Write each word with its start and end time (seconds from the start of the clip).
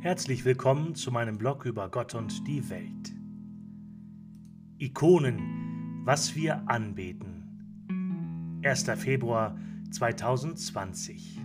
Herzlich 0.00 0.44
willkommen 0.44 0.94
zu 0.94 1.10
meinem 1.10 1.38
Blog 1.38 1.64
über 1.64 1.88
Gott 1.88 2.14
und 2.14 2.46
die 2.46 2.70
Welt. 2.70 3.12
Ikonen, 4.78 6.02
was 6.04 6.36
wir 6.36 6.62
anbeten. 6.68 8.60
1. 8.62 8.84
Februar 8.94 9.58
2020. 9.90 11.40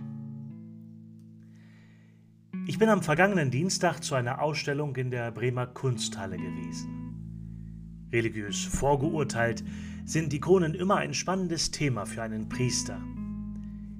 Ich 2.68 2.78
bin 2.78 2.88
am 2.90 3.02
vergangenen 3.02 3.50
Dienstag 3.50 4.04
zu 4.04 4.14
einer 4.14 4.40
Ausstellung 4.40 4.94
in 4.94 5.10
der 5.10 5.32
Bremer 5.32 5.66
Kunsthalle 5.66 6.36
gewesen. 6.36 8.06
Religiös 8.12 8.64
vorgeurteilt 8.64 9.64
sind 10.04 10.32
Ikonen 10.32 10.74
immer 10.74 10.98
ein 10.98 11.12
spannendes 11.12 11.72
Thema 11.72 12.06
für 12.06 12.22
einen 12.22 12.48
Priester. 12.48 13.02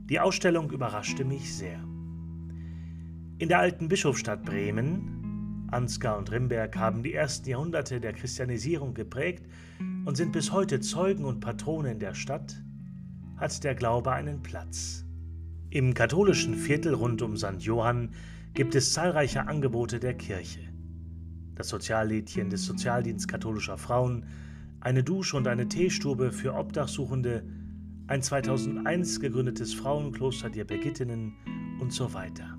Die 0.09 0.21
Ausstellung 0.21 0.71
überraschte 0.71 1.25
mich 1.25 1.53
sehr. 1.53 1.81
In 3.37 3.49
der 3.49 3.59
alten 3.59 3.89
Bischofsstadt 3.89 4.45
Bremen, 4.45 5.67
Ansgar 5.73 6.19
und 6.19 6.31
Rimberg 6.31 6.77
haben 6.77 7.03
die 7.03 7.15
ersten 7.15 7.49
Jahrhunderte 7.49 8.01
der 8.01 8.13
Christianisierung 8.13 8.95
geprägt 8.95 9.45
und 10.05 10.17
sind 10.17 10.31
bis 10.31 10.53
heute 10.53 10.79
Zeugen 10.79 11.25
und 11.25 11.41
Patronen 11.41 11.99
der 11.99 12.15
Stadt, 12.15 12.63
hat 13.37 13.65
der 13.65 13.75
Glaube 13.75 14.13
einen 14.13 14.41
Platz. 14.41 15.05
Im 15.71 15.95
katholischen 15.95 16.55
Viertel 16.55 16.95
rund 16.95 17.23
um 17.23 17.37
St. 17.37 17.59
Johann 17.59 18.11
gibt 18.55 18.77
es 18.77 18.93
zahlreiche 18.93 19.49
Angebote 19.49 19.99
der 19.99 20.15
Kirche. 20.15 20.61
Das 21.57 21.69
Soziallädchen 21.69 22.51
des 22.51 22.65
Sozialdienst 22.65 23.27
katholischer 23.27 23.79
Frauen, 23.79 24.27
eine 24.79 25.03
Dusche 25.03 25.37
und 25.37 25.49
eine 25.49 25.67
Teestube 25.67 26.31
für 26.31 26.55
Obdachsuchende, 26.55 27.43
ein 28.07 28.23
2001 28.23 29.19
gegründetes 29.19 29.75
Frauenkloster 29.75 30.51
der 30.51 30.65
Begittinnen 30.65 31.35
und 31.81 31.93
so 31.93 32.15
weiter. 32.15 32.57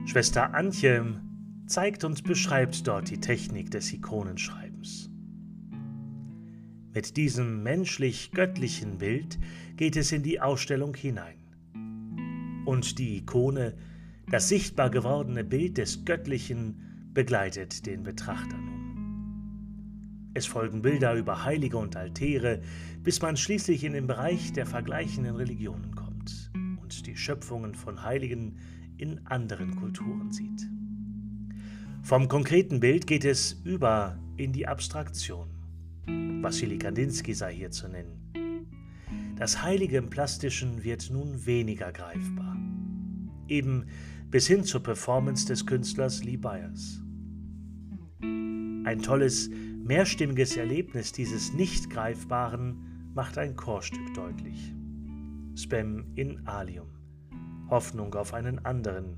Schwester 0.06 0.54
Antje 0.54 1.20
zeigt 1.68 2.04
und 2.04 2.24
beschreibt 2.24 2.88
dort 2.88 3.10
die 3.10 3.20
Technik 3.20 3.72
des 3.72 3.94
Ikonenschreibens. 3.94 5.10
Mit 6.94 7.16
diesem 7.16 7.64
menschlich-göttlichen 7.64 8.98
Bild 8.98 9.40
geht 9.78 9.96
es 9.96 10.12
in 10.12 10.24
die 10.24 10.42
Ausstellung 10.42 10.94
hinein. 10.94 11.38
Und 12.66 13.00
die 13.00 13.18
Ikone, 13.20 13.76
das 14.30 14.50
sichtbar 14.50 14.90
gewordene 14.90 15.44
Bild 15.44 15.78
des 15.78 16.04
Göttlichen, 16.04 17.10
begleitet 17.14 17.86
den 17.86 18.04
Betrachter 18.04 18.58
nun. 18.58 20.32
Es 20.34 20.46
folgen 20.46 20.82
Bilder 20.82 21.16
über 21.16 21.44
Heilige 21.44 21.78
und 21.78 21.96
Altäre, 21.96 22.62
bis 23.04 23.22
man 23.22 23.36
schließlich 23.36 23.84
in 23.84 23.94
den 23.94 24.08
Bereich 24.08 24.54
der 24.54 24.66
vergleichenden 24.66 25.36
Religionen 25.36 25.96
kommt 25.96 26.52
und 26.82 27.06
die 27.06 27.18
Schöpfungen 27.18 27.76
von 27.76 28.04
Heiligen 28.04 28.58
in 28.98 29.26
anderen 29.28 29.76
Kulturen 29.76 30.32
sieht. 30.32 30.70
Vom 32.04 32.28
konkreten 32.28 32.80
Bild 32.80 33.06
geht 33.08 33.24
es 33.26 33.62
über 33.64 34.18
in 34.36 34.52
die 34.52 34.68
Abstraktion. 34.68 35.48
Wassili 36.42 36.78
Kandinsky 36.78 37.34
sei 37.34 37.54
hier 37.54 37.72
zu 37.72 37.88
nennen. 37.88 38.18
Das 39.38 39.62
Heilige 39.62 39.98
im 39.98 40.10
Plastischen 40.10 40.84
wird 40.84 41.10
nun 41.12 41.46
weniger 41.46 41.92
greifbar. 41.92 42.58
Eben 43.48 43.86
bis 44.30 44.48
hin 44.48 44.64
zur 44.64 44.82
Performance 44.82 45.46
des 45.46 45.66
Künstlers 45.66 46.24
Lee 46.24 46.38
Byers. 46.38 47.02
Ein 48.22 49.00
tolles, 49.04 49.50
mehrstimmiges 49.50 50.58
Erlebnis 50.58 51.12
dieses 51.12 51.54
Nicht-Greifbaren 51.54 53.12
macht 53.14 53.38
ein 53.38 53.56
Chorstück 53.56 54.14
deutlich. 54.16 54.74
Spam 55.56 56.06
in 56.16 56.46
Alium. 56.48 56.90
Hoffnung 57.70 58.14
auf 58.16 58.34
einen 58.34 58.60
anderen, 58.66 59.18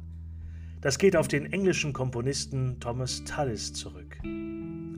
das 0.83 0.97
geht 0.97 1.15
auf 1.15 1.29
den 1.29 1.51
englischen 1.53 1.93
Komponisten 1.93 2.77
Thomas 2.81 3.23
Tallis 3.23 3.71
zurück. 3.71 4.17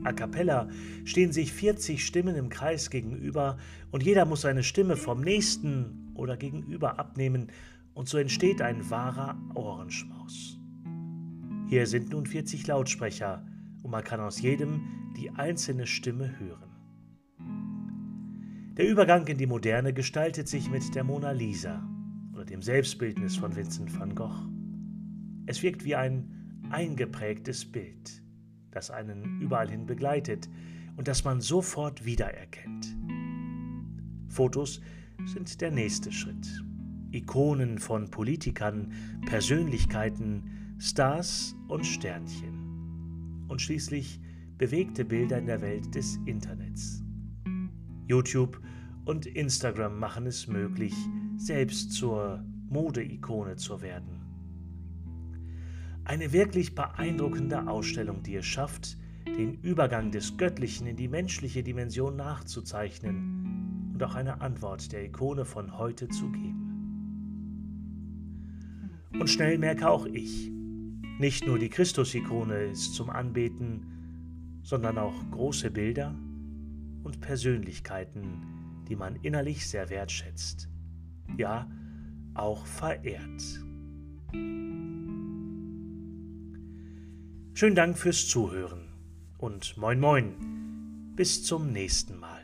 A 0.02 0.12
cappella 0.12 0.68
stehen 1.04 1.30
sich 1.30 1.52
40 1.52 2.04
Stimmen 2.04 2.34
im 2.34 2.48
Kreis 2.48 2.90
gegenüber 2.90 3.56
und 3.92 4.02
jeder 4.02 4.24
muss 4.24 4.40
seine 4.40 4.64
Stimme 4.64 4.96
vom 4.96 5.20
nächsten 5.20 6.10
oder 6.14 6.36
gegenüber 6.36 6.98
abnehmen 6.98 7.52
und 7.94 8.08
so 8.08 8.18
entsteht 8.18 8.60
ein 8.62 8.90
wahrer 8.90 9.38
Ohrenschmaus. 9.54 10.58
Hier 11.68 11.86
sind 11.86 12.10
nun 12.10 12.26
40 12.26 12.66
Lautsprecher 12.66 13.46
und 13.84 13.92
man 13.92 14.02
kann 14.02 14.18
aus 14.18 14.40
jedem 14.42 14.80
die 15.16 15.30
einzelne 15.30 15.86
Stimme 15.86 16.36
hören. 16.40 16.66
Der 18.76 18.88
Übergang 18.88 19.24
in 19.28 19.38
die 19.38 19.46
Moderne 19.46 19.92
gestaltet 19.92 20.48
sich 20.48 20.68
mit 20.68 20.96
der 20.96 21.04
Mona 21.04 21.30
Lisa 21.30 21.88
oder 22.34 22.44
dem 22.44 22.60
Selbstbildnis 22.60 23.36
von 23.36 23.54
Vincent 23.54 23.96
van 23.96 24.12
Gogh. 24.16 24.55
Es 25.46 25.62
wirkt 25.62 25.84
wie 25.84 25.94
ein 25.94 26.68
eingeprägtes 26.70 27.64
Bild, 27.64 28.22
das 28.70 28.90
einen 28.90 29.40
überall 29.40 29.70
hin 29.70 29.86
begleitet 29.86 30.48
und 30.96 31.08
das 31.08 31.24
man 31.24 31.40
sofort 31.40 32.04
wiedererkennt. 32.04 32.96
Fotos 34.28 34.80
sind 35.24 35.60
der 35.60 35.70
nächste 35.70 36.12
Schritt. 36.12 36.62
Ikonen 37.12 37.78
von 37.78 38.10
Politikern, 38.10 38.92
Persönlichkeiten, 39.26 40.74
Stars 40.78 41.56
und 41.68 41.86
Sternchen. 41.86 43.46
Und 43.48 43.62
schließlich 43.62 44.20
bewegte 44.58 45.04
Bilder 45.04 45.38
in 45.38 45.46
der 45.46 45.62
Welt 45.62 45.94
des 45.94 46.18
Internets. 46.26 47.02
YouTube 48.08 48.60
und 49.04 49.26
Instagram 49.26 49.98
machen 49.98 50.26
es 50.26 50.48
möglich, 50.48 50.94
selbst 51.36 51.92
zur 51.92 52.44
Modeikone 52.68 53.56
zu 53.56 53.80
werden. 53.80 54.15
Eine 56.06 56.32
wirklich 56.32 56.76
beeindruckende 56.76 57.66
Ausstellung, 57.66 58.22
die 58.22 58.36
es 58.36 58.46
schafft, 58.46 58.96
den 59.26 59.60
Übergang 59.62 60.12
des 60.12 60.36
Göttlichen 60.36 60.86
in 60.86 60.94
die 60.94 61.08
menschliche 61.08 61.64
Dimension 61.64 62.14
nachzuzeichnen 62.14 63.90
und 63.92 64.00
auch 64.04 64.14
eine 64.14 64.40
Antwort 64.40 64.92
der 64.92 65.04
Ikone 65.04 65.44
von 65.44 65.76
heute 65.76 66.08
zu 66.08 66.30
geben. 66.30 66.62
Und 69.18 69.28
schnell 69.28 69.58
merke 69.58 69.90
auch 69.90 70.06
ich, 70.06 70.48
nicht 71.18 71.44
nur 71.44 71.58
die 71.58 71.70
Christus-Ikone 71.70 72.66
ist 72.66 72.94
zum 72.94 73.10
Anbeten, 73.10 74.60
sondern 74.62 74.98
auch 74.98 75.28
große 75.32 75.72
Bilder 75.72 76.14
und 77.02 77.20
Persönlichkeiten, 77.20 78.84
die 78.88 78.94
man 78.94 79.16
innerlich 79.16 79.66
sehr 79.66 79.90
wertschätzt, 79.90 80.68
ja 81.36 81.68
auch 82.34 82.64
verehrt. 82.64 83.42
Schönen 87.58 87.74
Dank 87.74 87.96
fürs 87.96 88.28
Zuhören 88.28 88.92
und 89.38 89.78
moin 89.78 89.98
moin, 89.98 91.14
bis 91.16 91.42
zum 91.42 91.72
nächsten 91.72 92.18
Mal. 92.18 92.35